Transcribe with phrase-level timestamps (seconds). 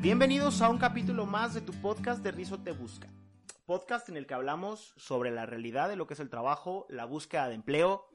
[0.00, 3.08] Bienvenidos a un capítulo más de tu podcast de Rizo Te Busca.
[3.66, 7.04] Podcast en el que hablamos sobre la realidad de lo que es el trabajo, la
[7.04, 8.08] búsqueda de empleo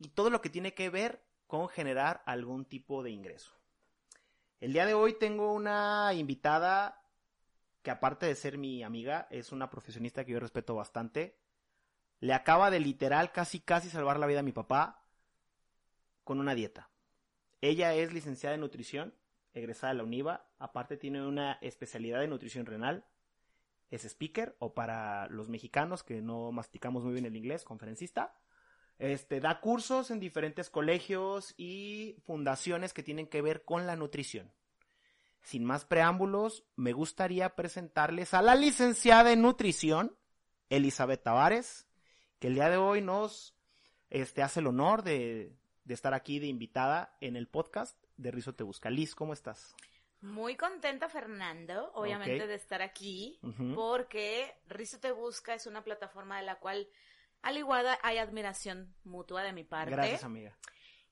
[0.00, 3.52] y todo lo que tiene que ver con generar algún tipo de ingreso.
[4.58, 7.04] El día de hoy tengo una invitada
[7.82, 11.38] que aparte de ser mi amiga, es una profesionista que yo respeto bastante.
[12.18, 15.04] Le acaba de literal casi casi salvar la vida a mi papá
[16.24, 16.90] con una dieta.
[17.60, 19.14] Ella es licenciada en nutrición,
[19.54, 23.04] egresada de la UNIVA, aparte tiene una especialidad de nutrición renal,
[23.90, 28.34] es speaker o para los mexicanos que no masticamos muy bien el inglés, conferencista.
[28.98, 34.50] Este, da cursos en diferentes colegios y fundaciones que tienen que ver con la nutrición.
[35.42, 40.16] Sin más preámbulos, me gustaría presentarles a la licenciada en nutrición,
[40.70, 41.86] Elizabeth Tavares,
[42.38, 43.54] que el día de hoy nos
[44.08, 45.52] este, hace el honor de,
[45.84, 48.90] de estar aquí de invitada en el podcast de Rizo Te Busca.
[48.90, 49.74] Liz, ¿cómo estás?
[50.20, 53.40] Muy contenta, Fernando, obviamente, de estar aquí,
[53.74, 56.88] porque Rizo Te Busca es una plataforma de la cual,
[57.42, 59.90] al igual, hay admiración mutua de mi parte.
[59.90, 60.56] Gracias, amiga.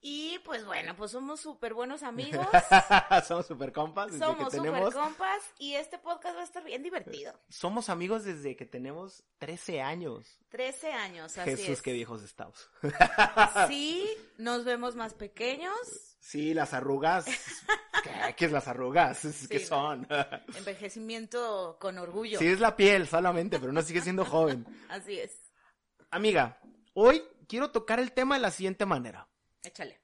[0.03, 2.47] Y pues bueno, pues somos súper buenos amigos,
[3.29, 4.11] Somos super compas.
[4.13, 4.95] desde somos que súper tenemos...
[4.95, 7.39] compas, y este podcast va a estar bien divertido.
[7.51, 10.41] Somos amigos desde que tenemos 13 años.
[10.49, 11.83] 13 años, así Jesús, es.
[11.83, 12.71] qué viejos estamos.
[13.69, 15.77] Sí, nos vemos más pequeños,
[16.21, 17.25] Sí, las arrugas.
[18.03, 19.27] ¿Qué, ¿Qué es las arrugas?
[19.49, 20.07] ¿Qué son?
[20.55, 22.39] envejecimiento con orgullo.
[22.39, 24.67] Sí, es la piel solamente, pero no sigue siendo joven.
[24.89, 25.33] Así es.
[26.11, 26.61] Amiga,
[26.95, 29.30] hoy quiero tocar el tema de la siguiente manera.
[29.63, 30.01] Échale.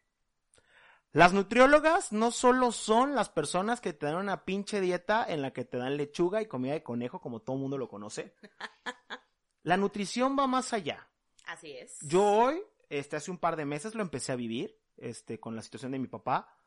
[1.13, 5.53] Las nutriólogas no solo son las personas que te dan una pinche dieta en la
[5.53, 8.35] que te dan lechuga y comida de conejo, como todo mundo lo conoce.
[9.63, 11.09] La nutrición va más allá.
[11.47, 11.99] Así es.
[12.03, 15.63] Yo hoy, este, hace un par de meses lo empecé a vivir, este, con la
[15.63, 16.61] situación de mi papá.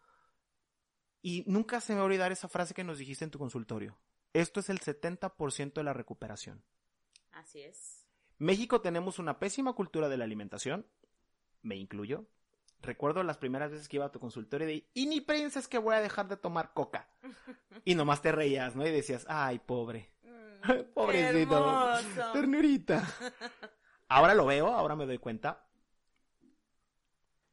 [1.21, 3.97] Y nunca se me va a olvidar esa frase que nos dijiste en tu consultorio.
[4.33, 6.63] Esto es el 70% de la recuperación.
[7.31, 8.05] Así es.
[8.37, 10.87] México tenemos una pésima cultura de la alimentación,
[11.61, 12.25] me incluyo.
[12.81, 15.77] Recuerdo las primeras veces que iba a tu consultorio y de, y ni piensas que
[15.77, 17.09] voy a dejar de tomar coca.
[17.83, 18.87] Y nomás te reías, ¿no?
[18.87, 20.11] Y decías, ay, pobre,
[20.63, 21.97] Mm, pobrecito,
[22.33, 23.03] ternurita.
[24.07, 25.67] Ahora lo veo, ahora me doy cuenta.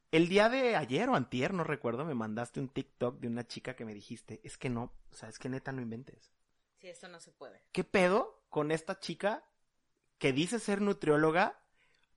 [0.09, 3.75] El día de ayer o antier, no recuerdo, me mandaste un TikTok de una chica
[3.75, 6.31] que me dijiste, es que no, o sea, es que neta no inventes.
[6.79, 7.61] Sí, esto no se puede.
[7.73, 9.43] ¿Qué pedo con esta chica
[10.17, 11.59] que dice ser nutrióloga?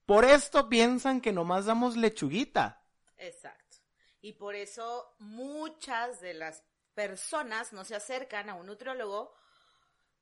[0.06, 2.79] Por esto piensan que nomás damos lechuguita.
[3.20, 3.76] Exacto.
[4.20, 6.62] Y por eso muchas de las
[6.94, 9.34] personas no se acercan a un nutriólogo,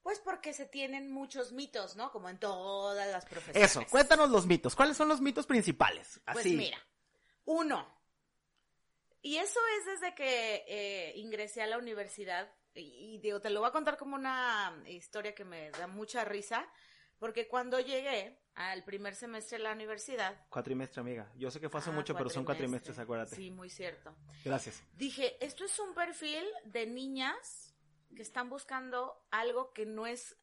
[0.02, 2.12] pues porque se tienen muchos mitos, ¿no?
[2.12, 3.70] Como en todas las profesiones.
[3.70, 4.76] Eso, cuéntanos los mitos.
[4.76, 6.20] ¿Cuáles son los mitos principales?
[6.32, 6.78] Pues mira,
[7.44, 7.98] uno.
[9.20, 12.52] Y eso es desde que eh, ingresé a la universidad.
[12.74, 16.24] Y, y digo, te lo voy a contar como una historia que me da mucha
[16.24, 16.70] risa.
[17.18, 20.36] Porque cuando llegué al primer semestre de la universidad.
[20.50, 21.30] Cuatrimestre, amiga.
[21.36, 22.92] Yo sé que fue hace Ah, mucho, pero son cuatrimestre.
[22.92, 23.36] cuatrimestres, acuérdate.
[23.36, 24.16] Sí, muy cierto.
[24.44, 24.82] Gracias.
[24.94, 27.72] Dije, esto es un perfil de niñas
[28.16, 30.36] que están buscando algo que no es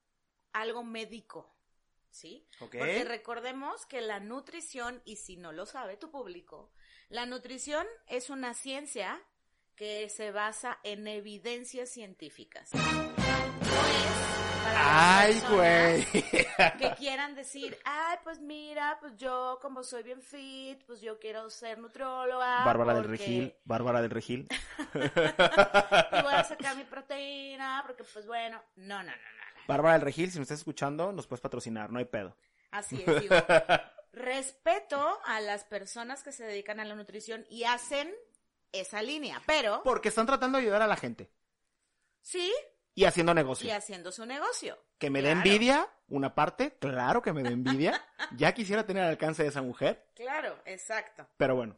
[0.54, 1.54] algo médico,
[2.10, 2.48] ¿sí?
[2.62, 2.78] Ok.
[2.78, 6.72] Porque recordemos que la nutrición, y si no lo sabe tu público,
[7.10, 9.22] la nutrición es una ciencia
[9.76, 12.70] que se basa en evidencias científicas.
[12.74, 14.15] No es
[14.66, 16.06] para Ay, güey.
[16.80, 21.50] que quieran decir, ay, pues mira, pues yo como soy bien fit, pues yo quiero
[21.50, 22.64] ser nutrióloga.
[22.66, 23.56] Bárbara del Regil.
[23.64, 24.48] Bárbara del Regil.
[24.94, 29.12] y voy a sacar mi proteína, porque pues bueno, no, no, no, no.
[29.12, 29.62] no.
[29.68, 32.36] Bárbara del Regil, si me estás escuchando, nos puedes patrocinar, no hay pedo.
[32.72, 33.36] Así es, digo,
[34.14, 38.14] respeto a las personas que se dedican a la nutrición y hacen
[38.72, 41.32] esa línea, pero Porque están tratando de ayudar a la gente.
[42.22, 42.54] sí,
[42.96, 43.68] Y haciendo negocio.
[43.68, 44.80] y haciendo su negocio.
[44.98, 48.02] Que me dé Claro, envidia, una parte, claro que me dé envidia.
[48.38, 51.28] ya quisiera tener el alcance de esa mujer, Claro, exacto.
[51.38, 51.76] pero bueno.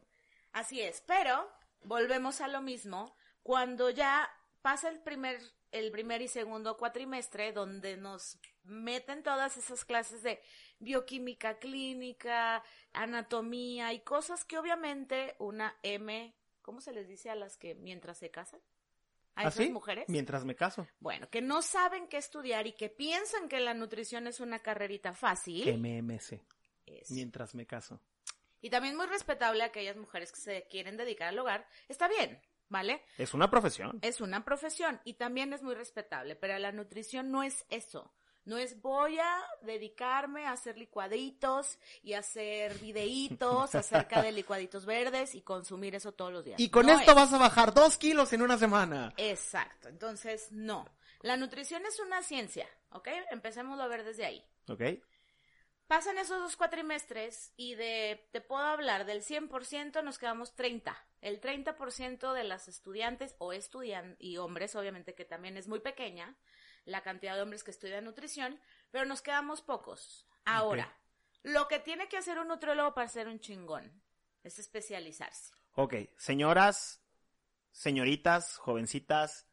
[0.52, 1.50] Así es, pero
[1.82, 4.30] volvemos a lo mismo cuando ya
[4.62, 5.40] pasa el primer
[5.70, 10.40] el primer y segundo cuatrimestre donde nos meten todas esas clases de
[10.78, 12.62] bioquímica clínica,
[12.94, 18.16] anatomía y cosas que obviamente una M, ¿cómo se les dice a las que mientras
[18.18, 18.60] se casan?
[19.38, 19.70] ¿A esas ¿Así?
[19.70, 20.04] mujeres?
[20.08, 20.86] ¿Ah, Mientras me caso.
[20.98, 25.12] Bueno, que no saben qué estudiar y que piensan que la nutrición es una carrerita
[25.12, 25.78] fácil.
[25.78, 26.40] MMC.
[27.10, 28.00] Mientras me caso.
[28.60, 31.68] Y también muy respetable a aquellas mujeres que se quieren dedicar al hogar.
[31.88, 33.02] Está bien, ¿vale?
[33.16, 34.00] Es una profesión.
[34.02, 38.12] Es una profesión y también es muy respetable, pero la nutrición no es eso.
[38.48, 45.34] No es voy a dedicarme a hacer licuaditos y hacer videitos acerca de licuaditos verdes
[45.34, 46.58] y consumir eso todos los días.
[46.58, 47.14] Y con No esto es.
[47.16, 49.12] vas a bajar dos kilos en una semana.
[49.18, 49.90] Exacto.
[49.90, 50.88] Entonces, no.
[51.20, 53.08] La nutrición es una ciencia, ¿ok?
[53.30, 54.42] Empecemos a ver desde ahí.
[54.68, 54.82] ¿Ok?
[55.86, 60.96] Pasan esos dos cuatrimestres y de, te puedo hablar, del 100% nos quedamos 30.
[61.20, 66.34] El 30% de las estudiantes o estudian, y hombres obviamente que también es muy pequeña,
[66.88, 68.58] la cantidad de hombres que estudian nutrición,
[68.90, 70.26] pero nos quedamos pocos.
[70.44, 70.96] Ahora,
[71.42, 74.02] lo que tiene que hacer un nutriólogo para ser un chingón
[74.42, 75.52] es especializarse.
[75.74, 77.00] Ok, señoras,
[77.70, 79.46] señoritas, jovencitas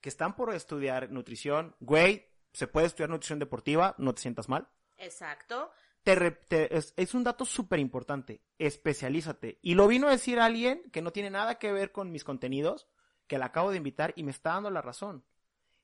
[0.00, 4.68] que están por estudiar nutrición, güey, se puede estudiar nutrición deportiva, no te sientas mal.
[4.96, 5.72] Exacto.
[6.02, 8.42] Te re- te- es, es un dato súper importante.
[8.58, 9.58] Especialízate.
[9.62, 12.88] Y lo vino a decir alguien que no tiene nada que ver con mis contenidos,
[13.26, 15.24] que la acabo de invitar y me está dando la razón.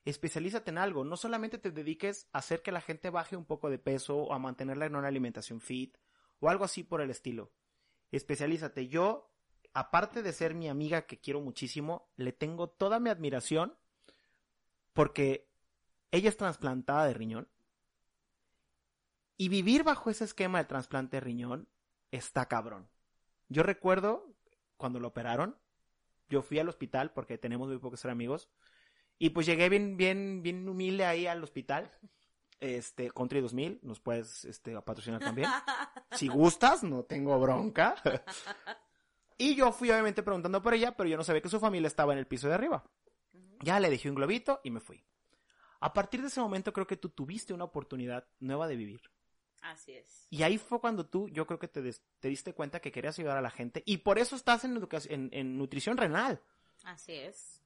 [0.07, 1.03] Especialízate en algo.
[1.03, 4.33] No solamente te dediques a hacer que la gente baje un poco de peso o
[4.33, 5.97] a mantenerla en una alimentación fit
[6.39, 7.51] o algo así por el estilo.
[8.13, 8.87] Especialízate.
[8.87, 9.29] Yo,
[9.73, 13.77] aparte de ser mi amiga que quiero muchísimo, le tengo toda mi admiración
[14.93, 15.49] porque
[16.11, 17.49] ella es trasplantada de riñón.
[19.35, 21.67] Y vivir bajo ese esquema de trasplante de riñón
[22.11, 22.87] está cabrón.
[23.49, 24.33] Yo recuerdo
[24.77, 25.57] cuando lo operaron,
[26.29, 28.47] yo fui al hospital porque tenemos muy pocos amigos.
[29.19, 31.91] Y pues llegué bien, bien, bien humilde ahí al hospital.
[32.59, 35.49] Este, Country 2000, nos puedes, este, patrocinar también.
[36.11, 37.95] Si gustas, no tengo bronca.
[39.37, 42.13] y yo fui obviamente preguntando por ella, pero yo no sabía que su familia estaba
[42.13, 42.83] en el piso de arriba.
[43.61, 45.03] Ya le dejé un globito y me fui.
[45.79, 49.01] A partir de ese momento creo que tú tuviste una oportunidad nueva de vivir.
[49.61, 50.27] Así es.
[50.29, 53.19] Y ahí fue cuando tú, yo creo que te, des- te diste cuenta que querías
[53.19, 53.83] ayudar a la gente.
[53.85, 56.41] Y por eso estás en, educación, en, en nutrición renal.
[56.83, 57.56] Así es.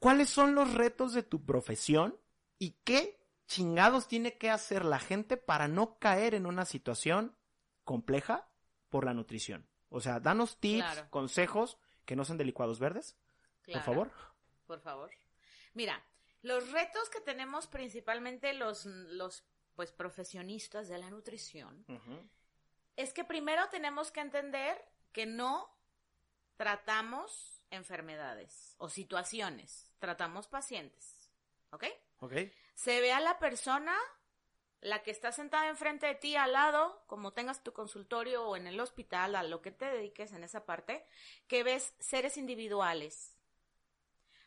[0.00, 2.18] ¿Cuáles son los retos de tu profesión?
[2.58, 7.36] ¿Y qué chingados tiene que hacer la gente para no caer en una situación
[7.84, 8.48] compleja
[8.88, 9.68] por la nutrición?
[9.90, 11.10] O sea, danos tips, Claro.
[11.10, 13.16] consejos que no sean de licuados verdes,
[13.62, 13.84] Claro.
[13.84, 14.10] por favor.
[14.66, 15.10] Por favor.
[15.74, 16.02] Mira,
[16.42, 19.44] los retos que tenemos principalmente los, los
[19.74, 21.84] pues profesionistas de la nutrición
[22.96, 24.82] es que primero tenemos que entender
[25.12, 25.68] que no
[26.56, 31.30] tratamos enfermedades o situaciones, tratamos pacientes.
[31.70, 31.84] ¿Ok?
[32.20, 32.34] Ok.
[32.74, 33.96] Se ve a la persona,
[34.80, 38.66] la que está sentada enfrente de ti al lado, como tengas tu consultorio o en
[38.66, 41.06] el hospital, a lo que te dediques en esa parte,
[41.46, 43.36] que ves seres individuales.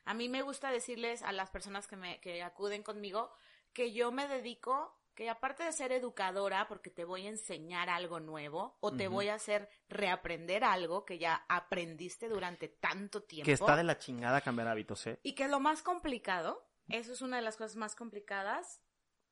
[0.05, 3.33] A mí me gusta decirles a las personas que, me, que acuden conmigo
[3.73, 8.19] que yo me dedico, que aparte de ser educadora, porque te voy a enseñar algo
[8.19, 13.45] nuevo o te voy a hacer reaprender algo que ya aprendiste durante tanto tiempo.
[13.45, 15.19] Que está de la chingada cambiar hábitos, ¿eh?
[15.24, 18.81] Y que lo más complicado, eso es una de las cosas más complicadas,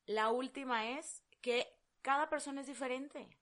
[0.06, 1.66] la última es que
[2.00, 3.38] cada persona es diferente.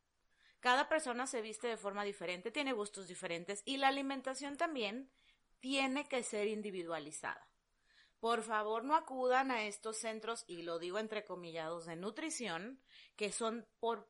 [0.60, 5.10] Cada persona se viste de forma diferente, tiene gustos diferentes y la alimentación también
[5.60, 7.49] tiene que ser individualizada.
[8.20, 12.80] Por favor, no acudan a estos centros, y lo digo entre comillados, de nutrición,
[13.16, 14.08] que son por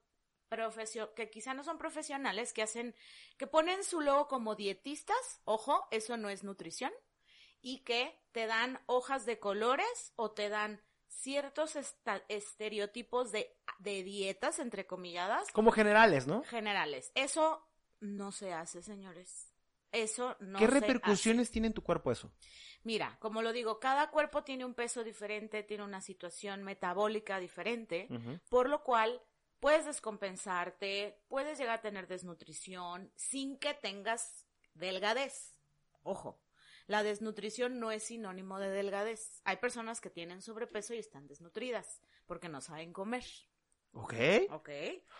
[0.48, 2.94] profesio que quizá no son profesionales, que hacen,
[3.38, 6.92] que ponen su logo como dietistas, ojo, eso no es nutrición,
[7.62, 11.76] y que te dan hojas de colores o te dan ciertos
[12.28, 16.42] estereotipos de, de dietas, entre comilladas, Como generales, ¿no?
[16.44, 17.12] generales.
[17.14, 17.64] Eso
[18.00, 19.49] no se hace, señores.
[19.92, 20.80] Eso no ¿Qué se hace.
[20.80, 22.32] repercusiones tiene en tu cuerpo eso?
[22.82, 28.08] Mira, como lo digo, cada cuerpo tiene un peso diferente, tiene una situación metabólica diferente,
[28.48, 29.20] por lo cual
[29.58, 35.54] puedes descompensarte, puedes llegar a tener desnutrición sin que tengas delgadez.
[36.02, 36.40] Ojo,
[36.86, 39.42] la desnutrición no es sinónimo de delgadez.
[39.44, 43.24] Hay personas que tienen sobrepeso y están desnutridas porque no saben comer.
[43.92, 44.14] Ok.
[44.50, 44.70] ¿Ok?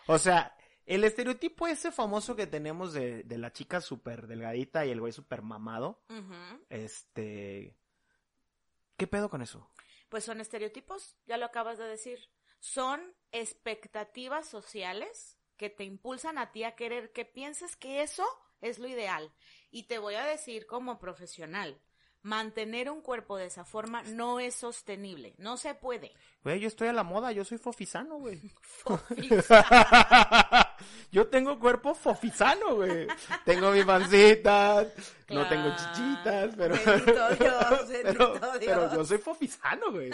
[0.06, 0.56] O sea,
[0.90, 5.12] el estereotipo ese famoso que tenemos de, de la chica súper delgadita y el güey
[5.12, 6.02] súper mamado,
[6.68, 7.76] este...
[8.96, 9.70] ¿Qué pedo con eso?
[10.08, 12.18] Pues son estereotipos, ya lo acabas de decir.
[12.58, 18.26] Son expectativas sociales que te impulsan a ti a querer que pienses que eso
[18.60, 19.32] es lo ideal.
[19.70, 21.80] Y te voy a decir como profesional,
[22.22, 26.12] mantener un cuerpo de esa forma no es sostenible, no se puede.
[26.42, 28.40] Güey, yo estoy a la moda, yo soy fofisano, güey.
[28.60, 29.30] Fofis.
[31.12, 33.06] yo tengo cuerpo fofisano, güey.
[33.44, 34.86] Tengo mi pancita,
[35.28, 36.74] no tengo chichitas, pero...
[36.84, 38.92] Bendito Dios, pero, bendito pero Dios.
[38.94, 40.10] yo soy fofisano, güey.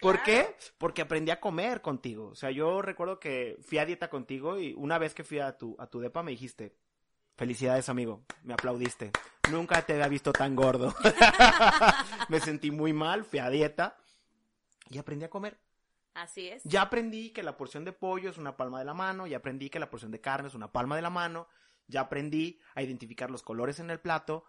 [0.00, 0.24] ¿Por Claro.
[0.24, 0.56] qué?
[0.78, 2.28] Porque aprendí a comer contigo.
[2.28, 5.56] O sea, yo recuerdo que fui a dieta contigo y una vez que fui a
[5.56, 6.74] tu, a tu depa me dijiste,
[7.36, 9.10] felicidades amigo, me aplaudiste.
[9.50, 10.94] Nunca te había visto tan gordo.
[12.28, 13.96] me sentí muy mal, fui a dieta
[14.90, 15.56] y aprendí a comer.
[16.14, 16.62] Así es.
[16.64, 19.70] Ya aprendí que la porción de pollo es una palma de la mano, ya aprendí
[19.70, 21.48] que la porción de carne es una palma de la mano,
[21.86, 24.44] ya aprendí a identificar los colores en el plato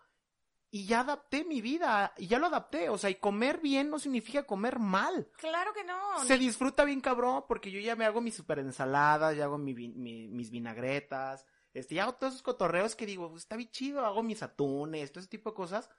[0.70, 4.00] y ya adapté mi vida, y ya lo adapté, o sea, y comer bien no
[4.00, 5.30] significa comer mal.
[5.38, 6.20] Claro que no.
[6.26, 9.74] Se disfruta bien cabrón, porque yo ya me hago mis super ensaladas, ya hago mi
[9.74, 13.70] vi- mi- mis vinagretas, este, ya hago todos esos cotorreos que digo, pues, está bien
[13.70, 15.90] chido, hago mis atunes, todo ese tipo de cosas,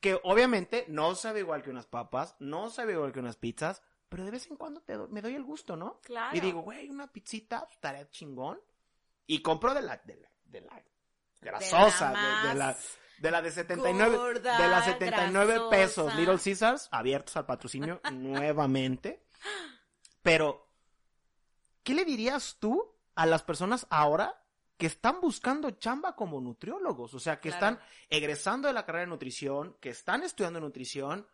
[0.00, 3.82] que obviamente no sabe igual que unas papas, no sabe igual que unas pizzas,
[4.14, 5.98] pero de vez en cuando te do- me doy el gusto, ¿no?
[6.02, 6.36] Claro.
[6.36, 8.60] Y digo, güey, una pizzita, estaría chingón,
[9.26, 10.84] y compro de la, de la, de la
[11.40, 12.76] grasosa, de, de la,
[13.18, 16.14] de la de 79, gorda, de las 79 pesos.
[16.14, 19.24] Little Caesars, abiertos al patrocinio nuevamente.
[20.22, 20.68] Pero,
[21.82, 24.40] ¿qué le dirías tú a las personas ahora
[24.76, 27.14] que están buscando chamba como nutriólogos?
[27.14, 27.76] O sea, que Claro.
[27.76, 31.26] están egresando de la carrera de nutrición, que están estudiando nutrición,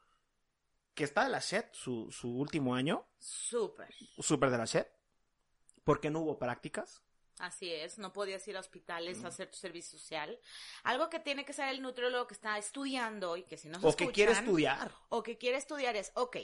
[1.01, 3.89] que está de la SHED su, su último año, Súper.
[4.19, 4.87] súper de la SHED,
[5.83, 7.03] porque no hubo prácticas.
[7.39, 10.39] Así es, no podías ir a hospitales a hacer tu servicio social.
[10.83, 13.97] Algo que tiene que ser el nutriólogo que está estudiando y que si no O
[13.97, 14.93] que quiere estudiar.
[15.09, 16.37] o que quiere estudiar es, ok,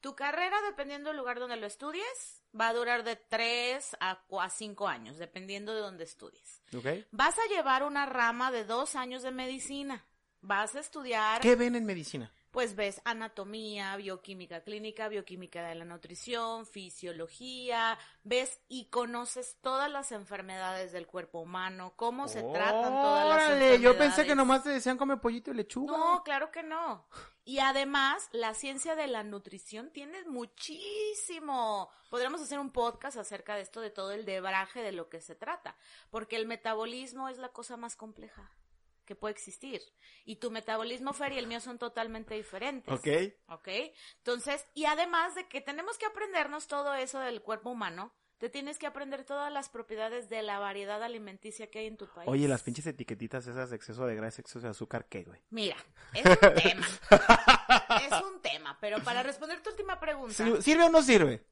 [0.00, 4.86] tu carrera, dependiendo del lugar donde lo estudies, va a durar de 3 a 5
[4.86, 6.60] años, dependiendo de donde estudies.
[6.76, 7.06] ¿Ok?
[7.10, 10.06] Vas a llevar una rama de dos años de medicina.
[10.42, 12.30] Vas a estudiar, ¿Qué ven en medicina?
[12.54, 20.12] Pues ves anatomía, bioquímica clínica, bioquímica de la nutrición, fisiología, ves y conoces todas las
[20.12, 23.80] enfermedades del cuerpo humano, cómo se tratan todas las Órale, enfermedades.
[23.80, 25.98] yo pensé que nomás te decían come pollito y lechuga.
[25.98, 27.04] No, claro que no.
[27.44, 31.90] Y además, la ciencia de la nutrición tiene muchísimo.
[32.08, 35.34] Podríamos hacer un podcast acerca de esto, de todo el debraje de lo que se
[35.34, 35.74] trata.
[36.08, 38.48] Porque el metabolismo es la cosa más compleja
[39.04, 39.80] que puede existir.
[40.24, 42.92] Y tu metabolismo, Fer, y el mío son totalmente diferentes.
[42.92, 43.08] Ok.
[43.48, 43.68] ¿Ok?
[44.18, 48.78] Entonces, y además de que tenemos que aprendernos todo eso del cuerpo humano, te tienes
[48.78, 52.28] que aprender todas las propiedades de la variedad alimenticia que hay en tu país.
[52.28, 55.40] Oye, las pinches etiquetitas esas de exceso de grasa, exceso de azúcar, ¿qué, güey?
[55.50, 55.76] Mira,
[56.12, 56.86] es un tema.
[58.04, 61.46] es un tema, pero para responder tu última pregunta, ¿Sir- ¿Sirve o no sirve?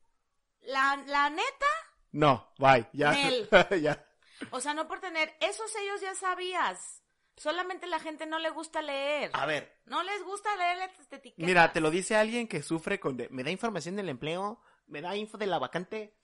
[0.62, 1.66] la, la neta,
[2.11, 3.14] No, bye, ya.
[3.80, 4.04] Ya.
[4.50, 7.01] o sea, no por tener esos sellos ya sabías.
[7.42, 9.30] Solamente la gente no le gusta leer.
[9.34, 11.44] A ver, No les gusta leer las etiquetas.
[11.44, 13.16] mira, te lo dice alguien que sufre con...
[13.16, 16.16] de- me da información del empleo, me da info de la vacante.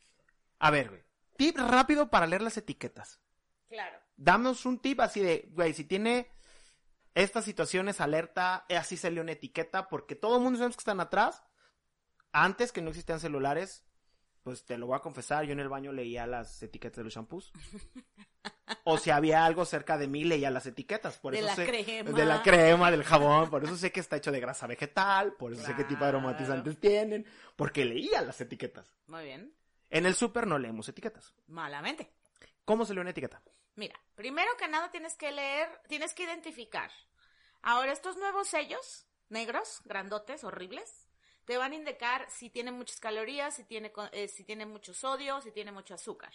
[0.60, 1.02] A ver, güey.
[1.36, 3.20] Tip rápido para leer las etiquetas.
[3.68, 3.98] Claro.
[4.16, 6.30] Damos un tip así de, güey, si tiene
[7.14, 11.00] estas situaciones alerta, eh, así salió una etiqueta, porque todo el mundo sabemos que están
[11.00, 11.42] atrás.
[12.30, 13.84] Antes que no existían celulares,
[14.48, 17.12] pues te lo voy a confesar, yo en el baño leía las etiquetas de los
[17.14, 17.52] shampoos.
[18.84, 21.18] O si había algo cerca de mí, leía las etiquetas.
[21.18, 22.10] Por De eso la sé- crema.
[22.10, 23.50] De la crema, del jabón.
[23.50, 25.34] Por eso sé que está hecho de grasa vegetal.
[25.34, 27.26] Por eso sé qué tipo de aromatizantes tienen.
[27.56, 28.90] Porque leía las etiquetas.
[29.06, 29.52] Muy bien.
[29.90, 31.34] En el súper no leemos etiquetas.
[31.46, 32.10] Malamente.
[32.64, 33.42] ¿Cómo se lee una etiqueta?
[33.74, 36.90] Mira, primero que nada tienes que leer, tienes que identificar.
[37.62, 41.07] Ahora, estos nuevos sellos, negros, grandotes, horribles,
[41.48, 45.40] te van a indicar si tiene muchas calorías, si tiene, eh, si tiene mucho sodio,
[45.40, 46.30] si tiene mucho azúcar.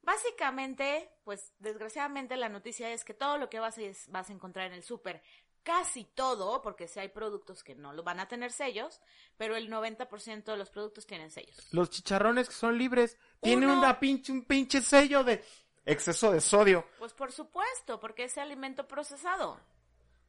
[0.00, 4.66] Básicamente, pues desgraciadamente la noticia es que todo lo que vas a, vas a encontrar
[4.66, 5.22] en el súper,
[5.62, 9.00] casi todo, porque si hay productos que no lo van a tener sellos,
[9.36, 11.68] pero el 90% de los productos tienen sellos.
[11.72, 15.44] Los chicharrones que son libres tienen Uno- una pinche, un pinche sello de
[15.84, 16.86] exceso de sodio.
[16.98, 19.60] Pues por supuesto, porque es alimento procesado.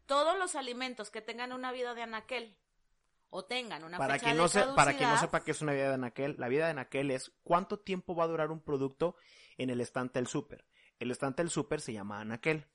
[0.05, 2.57] Todos los alimentos que tengan una vida de anaquel
[3.33, 5.61] o tengan una Para fecha quien, de no se, para quien no sepa qué es
[5.61, 8.61] una vida de anaquel, la vida de anaquel es cuánto tiempo va a durar un
[8.61, 9.15] producto
[9.57, 10.65] en el estante del súper.
[10.99, 12.67] El estante del súper se llama anaquel.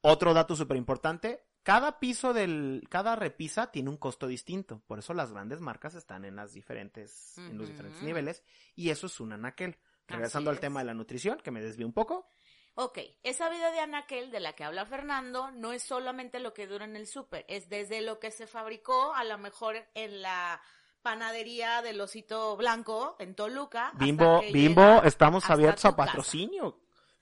[0.00, 4.82] Otro dato súper importante, cada piso del, cada repisa tiene un costo distinto.
[4.86, 8.44] Por eso las grandes marcas están en las diferentes, en los diferentes niveles.
[8.76, 9.76] Y eso es un anaquel.
[10.06, 12.30] Regresando Así al tema de la nutrición, que me desvié un poco.
[12.80, 16.68] Ok, esa vida de anaquel de la que habla Fernando no es solamente lo que
[16.68, 20.62] dura en el súper, es desde lo que se fabricó a lo mejor en la
[21.02, 23.90] panadería del osito blanco en Toluca.
[23.94, 26.78] Bimbo, Bimbo, llega estamos abiertos a patrocinio.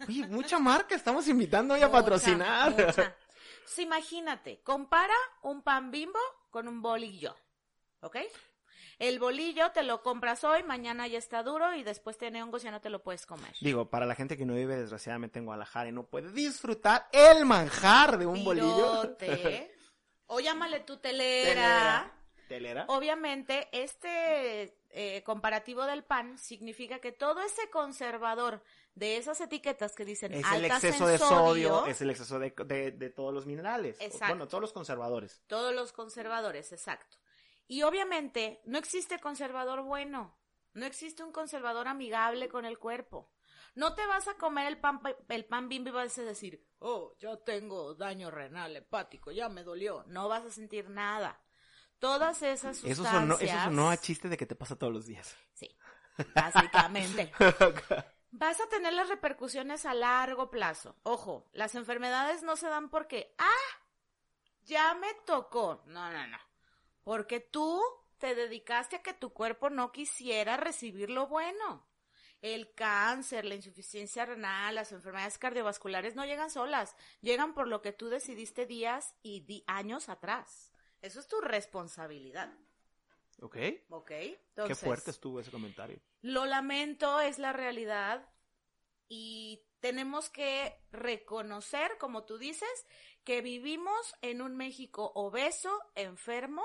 [0.07, 2.71] Oye, mucha marca, estamos invitando hoy a Mucha, patrocinar.
[2.73, 2.85] mucha.
[3.57, 6.19] Entonces, imagínate, compara un pan bimbo
[6.51, 7.35] con un bolillo,
[8.01, 8.19] ¿ok?
[8.99, 12.65] El bolillo te lo compras hoy, mañana ya está duro y después tiene hongos y
[12.67, 13.53] ya no te lo puedes comer.
[13.61, 17.45] Digo, para la gente que no vive desgraciadamente en Guadalajara y no puede disfrutar el
[17.45, 19.17] manjar de un bolillo.
[20.29, 21.53] O llámale tu telera.
[21.53, 22.13] Telera.
[22.49, 22.85] Telera.
[22.89, 28.61] Obviamente, este eh, comparativo del pan significa que todo ese conservador
[28.97, 32.91] de esas etiquetas que dicen Es el exceso de sodio, es el exceso de, de-
[32.91, 33.99] de todos los minerales.
[34.01, 34.27] Exacto.
[34.29, 35.43] Bueno, todos los conservadores.
[35.47, 37.19] Todos los conservadores, exacto.
[37.69, 40.37] Y obviamente no existe conservador bueno,
[40.73, 43.31] no existe un conservador amigable con el cuerpo.
[43.75, 47.15] No te vas a comer el pan, el pan bimbo y vas a decir, oh,
[47.19, 50.05] ya tengo daño renal, hepático, ya me dolió.
[50.07, 51.41] No vas a sentir nada.
[51.99, 53.21] Todas esas Eso sustancias...
[53.21, 55.37] sonó, eso sonó a chiste de que te pasa todos los días.
[55.55, 55.77] Sí,
[56.35, 57.33] básicamente.
[58.33, 60.97] Vas a tener las repercusiones a largo plazo.
[61.05, 63.81] Ojo, las enfermedades no se dan porque, ah,
[64.65, 65.83] ya me tocó.
[65.87, 66.39] No, no, no.
[67.07, 67.81] Porque tú
[68.19, 71.87] te dedicaste a que tu cuerpo no quisiera recibir lo bueno.
[72.43, 77.93] El cáncer, la insuficiencia renal, las enfermedades cardiovasculares no llegan solas, llegan por lo que
[77.93, 80.73] tú decidiste días y di años atrás.
[81.01, 82.53] Eso es tu responsabilidad.
[83.41, 83.57] ¿Ok?
[83.91, 84.11] ¿Ok?
[84.67, 86.01] Qué fuerte estuvo ese comentario.
[86.23, 88.29] Lo lamento, es la realidad
[89.09, 92.85] y tenemos que reconocer, como tú dices,
[93.23, 96.65] que vivimos en un México obeso, enfermo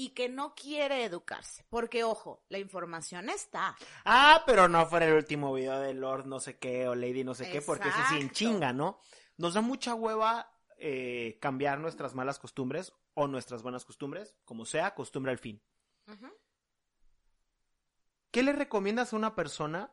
[0.00, 1.64] y que no quiere educarse.
[1.68, 3.76] Porque, ojo, la información está.
[4.04, 7.34] Ah, pero no fuera el último video de Lord no sé qué o Lady no
[7.34, 9.00] sé qué, porque eso sí en chinga, ¿no?
[9.36, 14.94] Nos da mucha hueva eh, cambiar nuestras malas costumbres o nuestras buenas costumbres, como sea,
[14.94, 15.60] costumbre al fin.
[18.30, 19.92] ¿Qué le recomiendas a una persona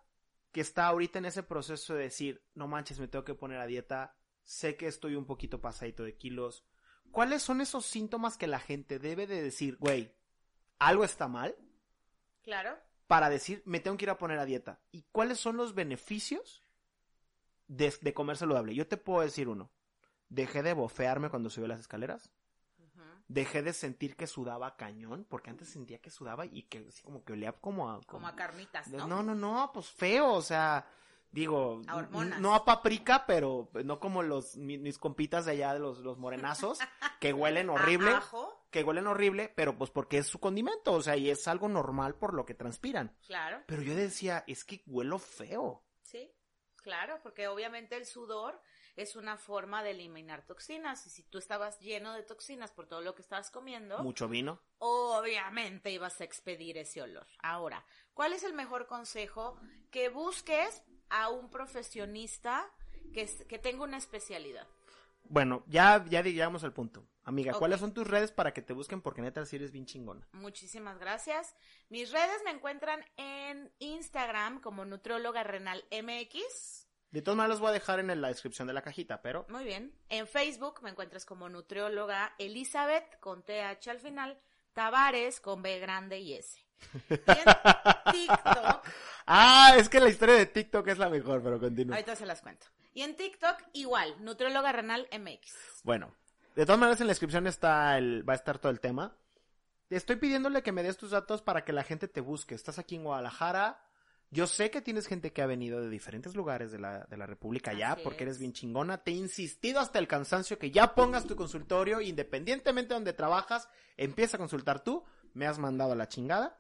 [0.51, 3.65] que está ahorita en ese proceso de decir, no manches, me tengo que poner a
[3.65, 6.63] dieta, sé que estoy un poquito pasadito de kilos?
[7.15, 10.13] ¿Cuáles son esos síntomas que la gente debe de decir, güey,
[10.79, 11.55] algo está mal?
[12.43, 12.77] Claro.
[13.07, 14.81] Para decir, me tengo que ir a poner a dieta.
[14.91, 16.62] ¿Y cuáles son los beneficios
[17.67, 18.75] de, de comer saludable?
[18.75, 19.72] Yo te puedo decir uno.
[20.27, 22.29] Dejé de bofearme cuando subí las escaleras
[23.27, 27.24] dejé de sentir que sudaba cañón, porque antes sentía que sudaba y que así como
[27.24, 28.01] que olía como a...
[28.03, 29.07] Como, a carnitas, ¿no?
[29.07, 30.86] No, no, no, pues feo, o sea,
[31.36, 31.82] digo,
[32.39, 36.80] no a paprika, pero no como los mis, compitas de allá de los, los morenazos,
[37.20, 38.13] que huelen horrible.
[38.72, 42.15] Que huelen horrible, pero pues porque es su condimento, o sea, y es algo normal
[42.15, 43.15] por lo que transpiran.
[43.27, 43.62] Claro.
[43.68, 45.84] Pero yo decía, es que huelo feo.
[46.04, 46.32] Sí,
[46.77, 48.62] claro, porque obviamente el sudor
[48.96, 51.06] es una forma de eliminar toxinas.
[51.06, 54.00] Y si tú estabas lleno de toxinas por todo lo que estabas comiendo.
[54.00, 54.62] Mucho vino.
[54.77, 57.27] Obviamente ibas a expedir ese olor.
[57.40, 59.59] Ahora, ¿cuál es el mejor consejo?
[59.92, 62.70] Que busques a un profesionista
[63.13, 64.68] que, que tenga una especialidad.
[65.27, 67.07] Bueno, ya, ya llegamos al punto.
[67.24, 69.01] Amiga, ¿cuáles son tus redes para que te busquen?
[69.01, 70.27] Porque neta, si eres bien chingona.
[70.33, 71.55] Muchísimas gracias.
[71.89, 76.85] Mis redes me encuentran en Instagram como Nutrióloga Renal MX.
[77.09, 79.46] De todas maneras, los voy a dejar en la descripción de la cajita, pero.
[79.50, 79.98] Muy bien.
[80.09, 84.39] En Facebook me encuentras como nutrióloga Elizabeth con TH al final,
[84.74, 86.65] Tavares con B grande y S.
[87.09, 88.88] Y en TikTok.
[89.25, 91.96] ah, es que la historia de TikTok es la mejor, pero continúa.
[91.96, 92.68] Ahorita se las cuento.
[92.94, 95.81] Y en TikTok, igual, nutrióloga renal MX.
[95.83, 96.16] Bueno,
[96.55, 99.16] de todas maneras, en la descripción está el, va a estar todo el tema.
[99.90, 102.55] Estoy pidiéndole que me des tus datos para que la gente te busque.
[102.55, 103.85] Estás aquí en Guadalajara
[104.31, 107.25] yo sé que tienes gente que ha venido de diferentes lugares de la, de la
[107.25, 108.98] República ya, porque eres bien chingona.
[108.98, 113.70] Te he insistido hasta el cansancio que ya pongas tu consultorio, independientemente de donde trabajas,
[113.96, 115.05] empieza a consultar tú.
[115.33, 116.59] Me has mandado a la chingada.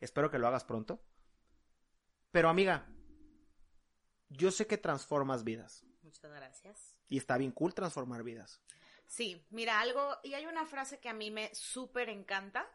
[0.00, 1.02] Espero que lo hagas pronto.
[2.30, 2.86] Pero amiga,
[4.28, 5.84] yo sé que transformas vidas.
[6.02, 6.96] Muchas gracias.
[7.08, 8.60] Y está bien cool transformar vidas.
[9.06, 12.66] Sí, mira, algo, y hay una frase que a mí me súper encanta,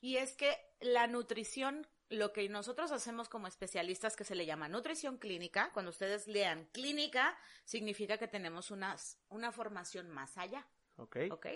[0.00, 4.68] y es que la nutrición lo que nosotros hacemos como especialistas que se le llama
[4.68, 10.66] nutrición clínica, cuando ustedes lean clínica, significa que tenemos unas, una formación más allá.
[10.96, 11.16] Ok.
[11.30, 11.46] Ok.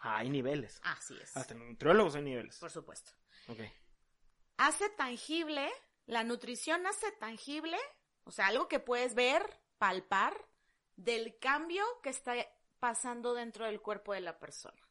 [0.00, 0.78] Ah, hay niveles.
[0.82, 1.36] Así es.
[1.36, 2.58] Hasta en nutriólogos hay niveles.
[2.58, 3.12] Por supuesto.
[3.48, 3.60] Ok.
[4.58, 5.70] Hace tangible,
[6.06, 7.78] la nutrición hace tangible,
[8.24, 9.42] o sea, algo que puedes ver,
[9.78, 10.34] palpar,
[10.96, 12.34] del cambio que está
[12.80, 14.87] pasando dentro del cuerpo de la persona.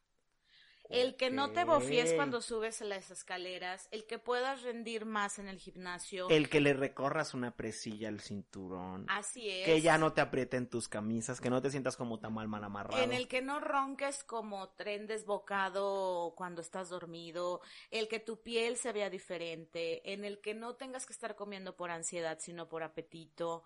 [0.88, 5.48] El que no te bofies cuando subes las escaleras, el que puedas rendir más en
[5.48, 6.28] el gimnasio.
[6.30, 9.06] El que le recorras una presilla al cinturón.
[9.08, 9.66] Así es.
[9.66, 13.02] Que ya no te aprieten tus camisas, que no te sientas como tamal mal amarrado.
[13.02, 18.76] En el que no ronques como tren desbocado cuando estás dormido, el que tu piel
[18.76, 22.82] se vea diferente, en el que no tengas que estar comiendo por ansiedad, sino por
[22.82, 23.64] apetito.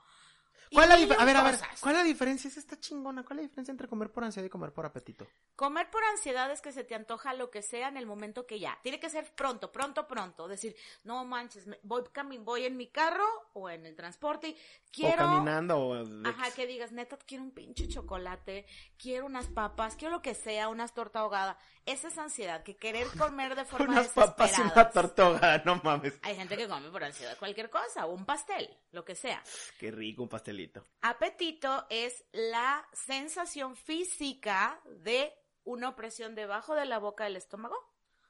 [0.72, 2.48] ¿Cuál la a ver, a ver, ¿cuál es la diferencia?
[2.48, 3.22] Es esta chingona.
[3.24, 5.26] ¿Cuál es la diferencia entre comer por ansiedad y comer por apetito?
[5.54, 8.58] Comer por ansiedad es que se te antoja lo que sea en el momento que
[8.58, 8.78] ya.
[8.82, 10.48] Tiene que ser pronto, pronto, pronto.
[10.48, 12.04] Decir, no manches, voy,
[12.40, 14.56] voy en mi carro o en el transporte y
[14.90, 15.26] quiero...
[15.26, 16.26] O caminando o...
[16.26, 20.68] Ajá, que digas, neta, quiero un pinche chocolate, quiero unas papas, quiero lo que sea,
[20.68, 21.58] unas torta ahogada.
[21.84, 25.80] Esa es ansiedad, que querer comer de forma Unas papas y una torta ahogada, no
[25.82, 26.18] mames.
[26.22, 29.42] Hay gente que come por ansiedad cualquier cosa, o un pastel, lo que sea.
[29.78, 30.84] Qué rico un pastelito.
[31.02, 35.32] Apetito es la sensación física de
[35.64, 37.76] una opresión debajo de la boca del estómago,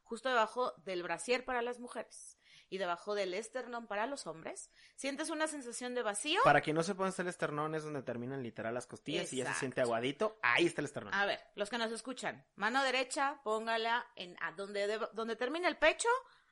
[0.03, 2.37] justo debajo del brasier para las mujeres.
[2.68, 4.70] y debajo del esternón para los hombres.
[4.96, 6.40] Sientes una sensación de vacío.
[6.42, 9.53] Para quien no se puede el esternón es donde terminan literal las costillas y ya
[9.53, 10.38] se siente aguadito.
[10.40, 11.12] Ahí está el esternón.
[11.12, 15.77] A ver, los que nos escuchan, mano derecha, póngala en a donde, donde termina el
[15.77, 16.09] pecho,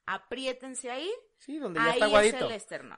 [0.07, 1.11] apriétense ahí.
[1.39, 2.49] Sí, donde ya está aguadito.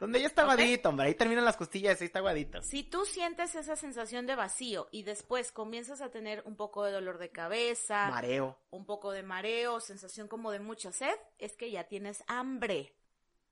[0.00, 1.06] Donde ya está aguadito, hombre.
[1.06, 2.60] Ahí terminan las costillas, ahí está aguadito.
[2.62, 6.92] Si tú sientes esa sensación de vacío y después comienzas a tener un poco de
[6.92, 11.70] dolor de cabeza, mareo, un poco de mareo, sensación como de mucha sed, es que
[11.70, 12.96] ya tienes hambre.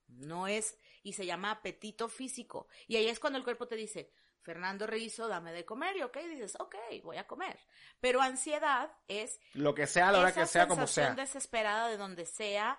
[0.09, 2.67] No es, y se llama apetito físico.
[2.89, 4.11] Y ahí es cuando el cuerpo te dice,
[4.43, 7.59] Fernando Rizo, dame de comer, y ok, dices, ok, voy a comer.
[8.01, 9.39] Pero ansiedad es...
[9.53, 11.15] Lo que sea, a la hora que sea, como sea.
[11.15, 12.79] desesperada de donde sea,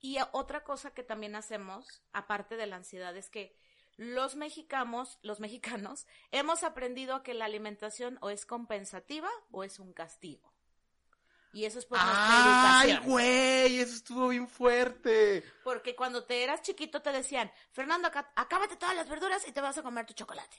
[0.00, 3.56] y otra cosa que también hacemos, aparte de la ansiedad, es que
[3.96, 9.92] los mexicanos, los mexicanos, hemos aprendido que la alimentación o es compensativa o es un
[9.92, 10.52] castigo.
[11.52, 13.80] Y eso es por nuestra ¡Ay, güey!
[13.80, 15.42] Eso estuvo bien fuerte.
[15.64, 19.78] Porque cuando te eras chiquito te decían, Fernando, acábate todas las verduras y te vas
[19.78, 20.56] a comer tu chocolate.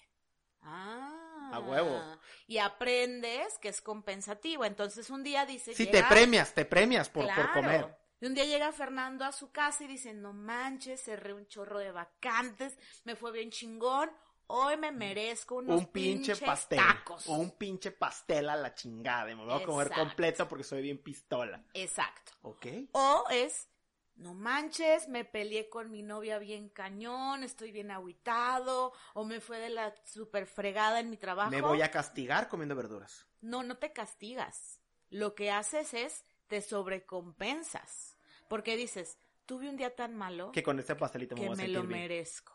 [0.63, 1.51] Ah.
[1.53, 2.01] A huevo.
[2.47, 4.65] Y aprendes que es compensativo.
[4.65, 5.77] Entonces un día dices.
[5.77, 7.97] Sí, te premias, te premias por, por comer.
[8.21, 11.79] Y un día llega Fernando a su casa y dice, no manches, cerré un chorro
[11.79, 14.11] de vacantes, me fue bien chingón,
[14.47, 16.81] hoy me merezco unos un pinche pastel.
[17.27, 21.01] O un pinche pastel a la chingada, me voy a comer completo porque soy bien
[21.01, 21.63] pistola.
[21.73, 22.33] Exacto.
[22.41, 22.65] Ok.
[22.91, 23.69] O es,
[24.15, 29.59] no manches, me peleé con mi novia bien cañón, estoy bien aguitado, o me fue
[29.59, 31.51] de la super fregada en mi trabajo.
[31.51, 33.27] Me voy a castigar comiendo verduras.
[33.39, 34.81] No, no te castigas.
[35.09, 38.08] Lo que haces es te sobrecompensas.
[38.49, 42.53] Porque dices, tuve un día tan malo que con este pastelito me, me lo merezco.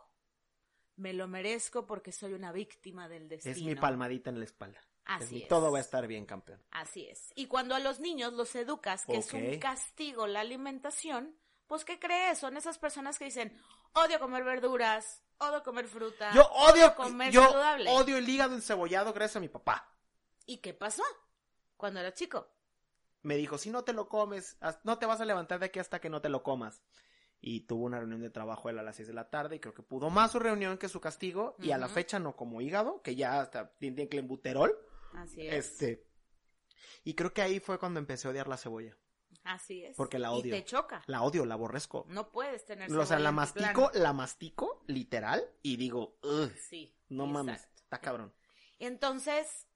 [0.96, 3.56] Me lo merezco porque soy una víctima del destino.
[3.56, 4.80] Es mi palmadita en la espalda.
[5.06, 5.48] Así es.
[5.48, 6.62] Todo va a estar bien, campeón.
[6.70, 7.32] Así es.
[7.34, 11.98] Y cuando a los niños los educas que es un castigo la alimentación, pues ¿qué
[11.98, 12.38] crees?
[12.38, 13.56] Son esas personas que dicen,
[13.92, 16.32] odio comer verduras, odio comer fruta.
[16.34, 17.48] Yo odio, comer yo
[17.88, 19.94] odio el hígado encebollado gracias a mi papá.
[20.46, 21.04] ¿Y qué pasó
[21.76, 22.48] cuando era chico?
[23.24, 26.00] Me dijo, si no te lo comes, no te vas a levantar de aquí hasta
[26.00, 26.82] que no te lo comas.
[27.40, 29.74] Y tuvo una reunión de trabajo él a las 6 de la tarde y creo
[29.74, 31.56] que pudo más su reunión que su castigo.
[31.58, 34.78] Y a la fecha no como hígado, que ya hasta tiene clenbuterol.
[35.14, 35.54] Así es.
[35.54, 36.06] Este.
[37.02, 38.96] Y creo que ahí fue cuando empecé a odiar la cebolla.
[39.42, 39.96] Así es.
[39.96, 40.54] Porque la odio.
[40.54, 41.02] Y te choca.
[41.06, 42.06] La odio, la aborrezco.
[42.08, 43.02] No puedes tener cebolla.
[43.02, 46.18] O sea, la mastico, la mastico, literal, y digo,
[46.56, 46.96] sí.
[47.08, 48.32] No mames, está cabrón.
[48.78, 49.66] Entonces,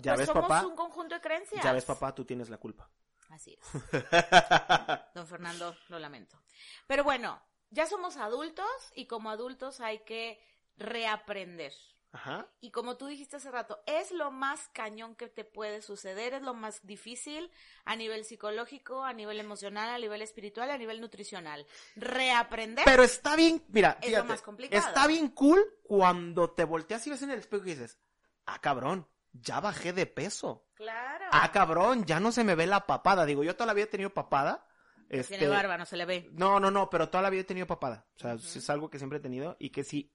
[0.00, 1.62] ¿Ya pues ves, somos un conjunto de creencias.
[1.62, 2.90] Ya ves, papá, tú tienes la culpa.
[3.30, 3.82] Así es.
[5.14, 6.40] Don Fernando, lo lamento.
[6.86, 10.40] Pero bueno, ya somos adultos y como adultos hay que
[10.76, 11.72] reaprender.
[12.12, 12.46] Ajá.
[12.60, 16.42] Y como tú dijiste hace rato, es lo más cañón que te puede suceder, es
[16.42, 17.50] lo más difícil
[17.84, 21.66] a nivel psicológico, a nivel emocional, a nivel espiritual, a nivel nutricional.
[21.96, 22.84] Reaprender.
[22.84, 24.86] Pero está bien, mira, es lo más complicado.
[24.86, 27.98] Está bien cool cuando te volteas y ves en el espejo y dices,
[28.46, 30.66] ah, cabrón, ya bajé de peso.
[30.74, 31.26] Claro.
[31.30, 33.26] Ah, cabrón, ya no se me ve la papada.
[33.26, 34.66] Digo, yo toda la vida he tenido papada.
[35.08, 35.38] Este...
[35.38, 36.30] Tiene barba, no se le ve.
[36.32, 38.06] No, no, no, pero toda la vida he tenido papada.
[38.16, 40.12] O sea, es algo que siempre he tenido y que si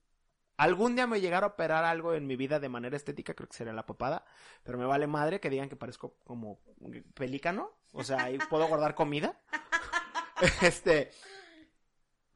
[0.58, 3.56] algún día me llegara a operar algo en mi vida de manera estética, creo que
[3.56, 4.26] sería la papada.
[4.64, 6.60] Pero me vale madre que digan que parezco como
[7.14, 7.78] pelícano.
[7.92, 9.40] O sea, ahí puedo guardar comida.
[10.62, 11.12] este.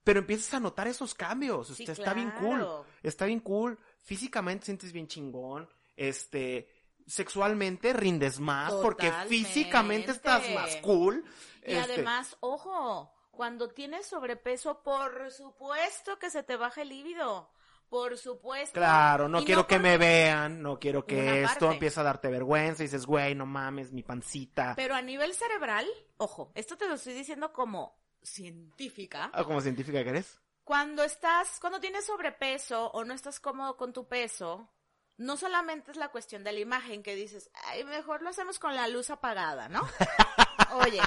[0.03, 1.69] Pero empiezas a notar esos cambios.
[1.69, 2.67] Sí, Está bien cool.
[3.01, 3.79] Está bien cool.
[3.99, 6.69] Físicamente sientes bien chingón este,
[7.07, 11.23] sexualmente rindes más porque físicamente estás más cool.
[11.65, 17.49] Y este además, ojo, cuando tienes sobrepeso, por supuesto que se te baja el líbido.
[17.89, 18.73] Por supuesto.
[18.73, 22.87] Claro, no quiero que me vean, no quiero que esto empiece a darte vergüenza y
[22.87, 24.73] dices, güey, no mames, mi pancita.
[24.75, 25.85] Pero a nivel cerebral,
[26.17, 29.29] ojo, esto te lo estoy diciendo como científica.
[29.31, 30.39] Ah, como científica que eres.
[30.63, 34.69] Cuando estás, cuando tienes sobrepeso o no estás cómodo con tu peso,
[35.17, 38.75] no solamente es la cuestión de la imagen que dices, ay, mejor lo hacemos con
[38.75, 39.81] la luz apagada, ¿no?
[40.73, 41.01] Oye,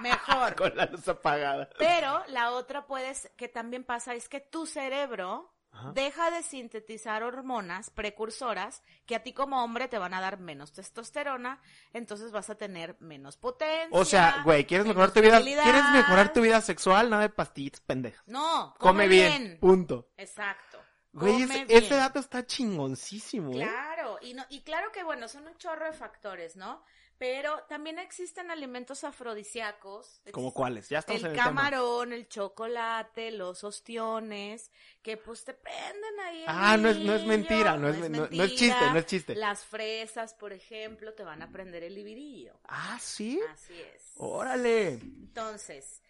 [0.00, 0.54] mejor.
[0.54, 1.68] Con la luz apagada.
[1.78, 5.52] Pero la otra puede, que también pasa, es que tu cerebro
[5.94, 10.72] deja de sintetizar hormonas precursoras que a ti como hombre te van a dar menos
[10.72, 11.60] testosterona,
[11.92, 13.88] entonces vas a tener menos potencia.
[13.92, 15.40] O sea, güey, ¿quieres mejorar tu vida?
[15.40, 17.08] ¿Quieres mejorar tu vida sexual?
[17.08, 18.22] Nada de pastillas pendejas.
[18.26, 19.58] No, come, bien.
[19.60, 20.10] Punto.
[20.16, 20.69] Exacto.
[21.12, 23.52] Güey, ese, dato está chingoncísimo.
[23.52, 23.56] ¿eh?
[23.56, 26.84] Claro, y, no, y claro que bueno, son un chorro de factores, ¿no?
[27.18, 30.22] Pero también existen alimentos afrodisíacos.
[30.32, 30.88] ¿Como cuáles?
[30.88, 34.70] Ya estamos el, el camarón, el chocolate, los ostiones,
[35.02, 36.44] que pues te prenden ahí.
[36.46, 39.34] ah, no es, no es mentira, no, es, no, es chiste, no es chiste.
[39.34, 42.58] Las fresas, por ejemplo, te van a prender el libirillo.
[42.64, 43.38] Ah, sí.
[43.52, 44.12] Así es.
[44.16, 44.92] Órale.
[44.92, 46.02] Entonces,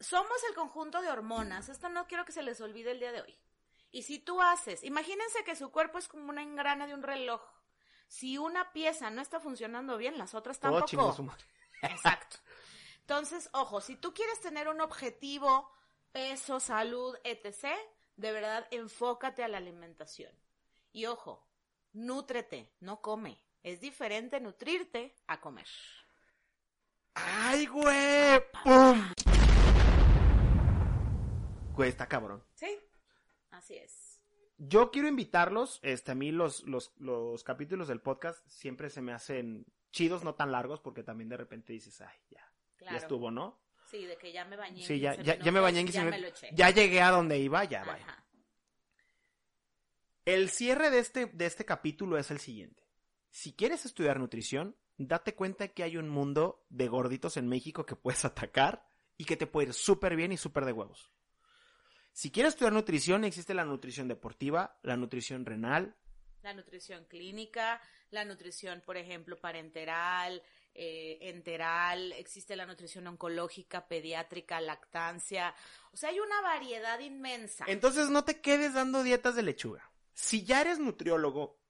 [0.00, 1.68] somos el conjunto de hormonas.
[1.68, 3.38] Esto no quiero que se les olvide el día de hoy.
[3.92, 7.42] Y si tú haces, imagínense que su cuerpo es como una engrana de un reloj.
[8.06, 11.22] Si una pieza no está funcionando bien, las otras chingó tampoco.
[11.22, 11.44] madre.
[11.82, 12.36] Exacto.
[13.00, 15.72] Entonces, ojo, si tú quieres tener un objetivo,
[16.12, 17.76] peso, salud, etc.,
[18.16, 20.32] de verdad enfócate a la alimentación.
[20.92, 21.48] Y ojo,
[21.92, 23.42] nútrete, no come.
[23.62, 25.66] Es diferente nutrirte a comer.
[27.14, 28.40] ¡Ay, güey!
[28.62, 29.12] ¡Pum!
[31.74, 32.44] Güey, está cabrón.
[32.54, 32.78] ¿Sí?
[33.60, 34.18] Así es.
[34.56, 39.12] Yo quiero invitarlos, este, a mí los, los, los capítulos del podcast siempre se me
[39.12, 42.42] hacen chidos, no tan largos, porque también de repente dices, ay, ya,
[42.78, 42.92] Claro.
[42.96, 43.60] ya estuvo, ¿no?
[43.90, 44.82] Sí, de que ya me bañé.
[44.86, 46.48] Sí, ya, 15 ya, ya me bañé en ya 15 me lo eché.
[46.54, 48.02] Ya llegué a donde iba, ya vaya.
[48.04, 48.24] Ajá.
[50.24, 52.82] El cierre de este, de este capítulo es el siguiente.
[53.30, 57.96] Si quieres estudiar nutrición, date cuenta que hay un mundo de gorditos en México que
[57.96, 58.86] puedes atacar
[59.18, 61.10] y que te puede ir súper bien y súper de huevos.
[62.12, 65.94] Si quieres estudiar nutrición, existe la nutrición deportiva, la nutrición renal,
[66.42, 70.42] La nutrición clínica, la nutrición, por ejemplo, parenteral,
[70.74, 75.54] eh, enteral, existe la nutrición oncológica, pediátrica, lactancia.
[75.92, 77.64] O sea, hay una variedad inmensa.
[77.68, 79.90] Entonces no te quedes dando dietas de lechuga.
[80.14, 81.60] Si ya eres nutriólogo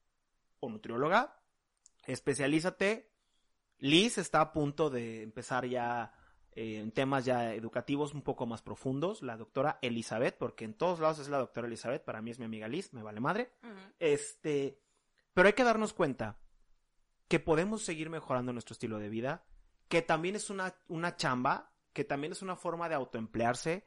[0.60, 1.40] o nutrióloga,
[2.06, 3.10] especialízate.
[3.78, 6.12] Liz está a punto de empezar ya
[6.52, 9.22] en temas ya educativos un poco más profundos.
[9.22, 12.44] La doctora Elizabeth, porque en todos lados es la doctora Elizabeth, para mí es mi
[12.44, 13.52] amiga Liz, me vale madre.
[13.98, 14.80] Este,
[15.34, 16.38] pero hay que darnos cuenta
[17.28, 19.44] que podemos seguir mejorando nuestro estilo de vida,
[19.88, 23.86] que también es una, una chamba, que también es una forma de autoemplearse,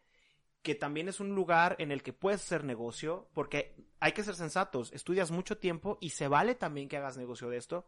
[0.61, 4.35] que también es un lugar en el que puedes hacer negocio, porque hay que ser
[4.35, 7.85] sensatos, estudias mucho tiempo y se vale también que hagas negocio de esto,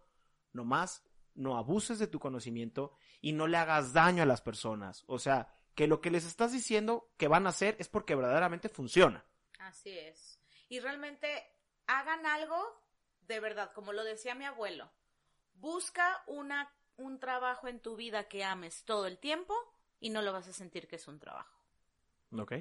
[0.52, 1.04] nomás
[1.36, 5.04] no abuses de tu conocimiento y no le hagas daño a las personas.
[5.08, 8.70] O sea, que lo que les estás diciendo que van a hacer es porque verdaderamente
[8.70, 9.26] funciona.
[9.60, 10.40] Así es.
[10.70, 11.44] Y realmente
[11.88, 12.86] hagan algo
[13.28, 14.92] de verdad, como lo decía mi abuelo.
[15.54, 19.56] Busca una, un trabajo en tu vida que ames todo el tiempo
[20.00, 21.60] y no lo vas a sentir que es un trabajo.
[22.32, 22.54] ¿Ok?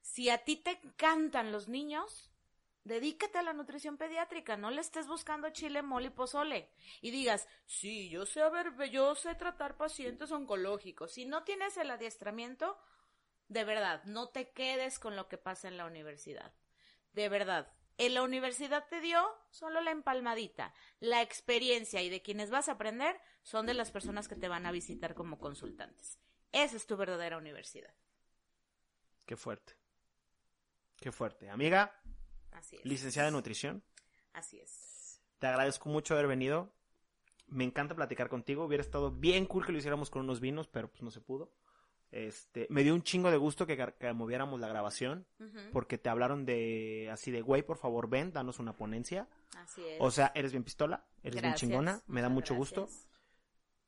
[0.00, 2.29] Si a ti te encantan los niños,
[2.84, 6.70] dedícate a la nutrición pediátrica, no le estés buscando chile, mole y pozole.
[7.00, 11.12] Y digas, sí, yo sé, a yo sé tratar pacientes oncológicos.
[11.12, 12.78] Si no tienes el adiestramiento,
[13.48, 16.52] de verdad, no te quedes con lo que pasa en la universidad.
[17.12, 20.72] De verdad, en la universidad te dio solo la empalmadita.
[21.00, 24.66] La experiencia y de quienes vas a aprender son de las personas que te van
[24.66, 26.18] a visitar como consultantes.
[26.52, 27.94] Esa es tu verdadera universidad.
[29.26, 29.76] Qué fuerte.
[30.98, 31.50] Qué fuerte.
[31.50, 32.00] Amiga,
[32.52, 32.84] Así es.
[32.84, 33.82] licenciada en nutrición,
[34.32, 35.20] Así es.
[35.38, 36.72] te agradezco mucho haber venido.
[37.48, 38.64] Me encanta platicar contigo.
[38.64, 41.50] Hubiera estado bien cool que lo hiciéramos con unos vinos, pero pues no se pudo.
[42.12, 45.26] Este, me dio un chingo de gusto que, que moviéramos la grabación,
[45.72, 49.28] porque te hablaron de así de, güey, por favor, ven, danos una ponencia.
[49.56, 49.96] Así es.
[50.00, 52.88] O sea, eres bien pistola, eres bien chingona, me da mucho gusto.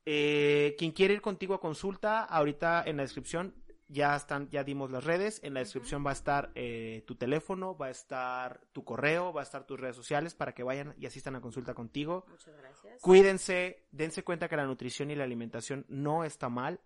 [0.05, 3.55] Eh, quien quiere ir contigo a consulta, ahorita en la descripción
[3.92, 5.40] ya están, ya dimos las redes.
[5.44, 9.42] En la descripción va a estar eh, tu teléfono, va a estar tu correo, va
[9.42, 12.24] a estar tus redes sociales para que vayan y asistan a consulta contigo.
[12.28, 13.00] Muchas gracias.
[13.02, 16.81] Cuídense, dense cuenta que la nutrición y la alimentación no está mal.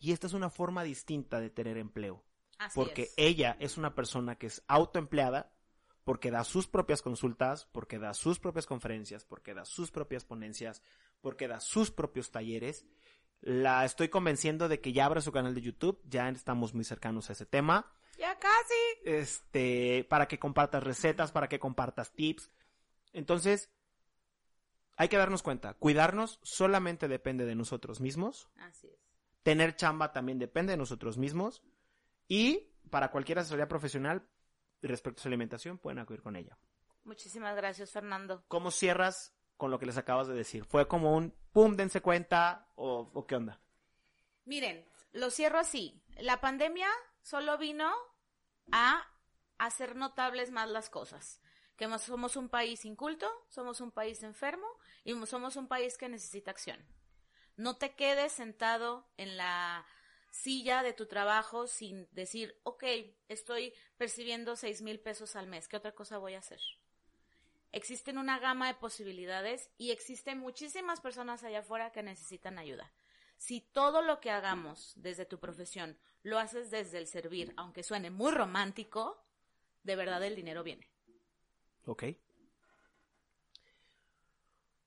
[0.00, 2.24] Y esta es una forma distinta de tener empleo.
[2.58, 3.14] Así Porque es.
[3.16, 5.52] ella es una persona que es autoempleada,
[6.04, 10.82] porque da sus propias consultas, porque da sus propias conferencias, porque da sus propias ponencias,
[11.20, 12.86] porque da sus propios talleres.
[13.40, 17.30] La estoy convenciendo de que ya abra su canal de YouTube, ya estamos muy cercanos
[17.30, 17.92] a ese tema.
[18.18, 18.74] Ya casi.
[19.04, 22.50] Este, para que compartas recetas, para que compartas tips.
[23.12, 23.70] Entonces,
[24.96, 28.48] hay que darnos cuenta, cuidarnos solamente depende de nosotros mismos.
[28.56, 28.98] Así es.
[29.42, 31.62] Tener chamba también depende de nosotros mismos.
[32.26, 34.26] Y para cualquier asesoría profesional
[34.82, 36.58] respecto a su alimentación, pueden acudir con ella.
[37.04, 38.44] Muchísimas gracias, Fernando.
[38.48, 40.64] ¿Cómo cierras con lo que les acabas de decir?
[40.64, 43.60] ¿Fue como un pum, dense cuenta o, o qué onda?
[44.44, 46.02] Miren, lo cierro así.
[46.18, 46.88] La pandemia
[47.22, 47.92] solo vino
[48.72, 49.04] a
[49.58, 51.40] hacer notables más las cosas.
[51.76, 54.66] Que mo- somos un país inculto, somos un país enfermo
[55.04, 56.84] y mo- somos un país que necesita acción.
[57.56, 59.86] No te quedes sentado en la
[60.30, 62.84] silla de tu trabajo sin decir, ok,
[63.28, 66.60] estoy percibiendo seis mil pesos al mes, ¿qué otra cosa voy a hacer?
[67.76, 72.90] Existen una gama de posibilidades y existen muchísimas personas allá afuera que necesitan ayuda.
[73.36, 78.10] Si todo lo que hagamos desde tu profesión lo haces desde el servir, aunque suene
[78.10, 79.22] muy romántico,
[79.82, 80.88] de verdad el dinero viene.
[81.84, 82.04] Ok.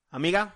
[0.10, 0.56] Amiga,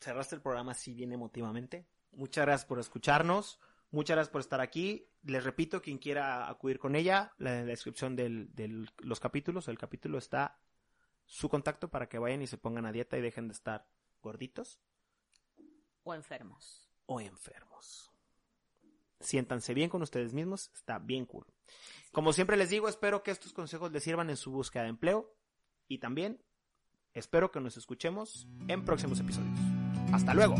[0.00, 1.86] cerraste el programa así bien emotivamente.
[2.12, 3.60] Muchas gracias por escucharnos.
[3.90, 5.06] Muchas gracias por estar aquí.
[5.24, 10.58] Les repito, quien quiera acudir con ella, la- descripción de los capítulos, el capítulo está
[11.28, 13.86] su contacto para que vayan y se pongan a dieta y dejen de estar
[14.22, 14.80] gorditos
[16.02, 16.88] O enfermos.
[17.06, 18.10] o enfermos.
[19.20, 21.46] Siéntanse bien con ustedes mismos, está bien cool.
[22.12, 25.34] Como siempre les digo, espero que estos consejos les sirvan en su búsqueda de empleo
[25.86, 26.42] y también
[27.14, 29.58] espero que nos escuchemos en próximos episodios.
[30.12, 30.54] Hasta luego.